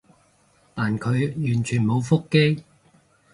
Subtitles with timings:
[0.73, 2.63] 但佢完全冇覆機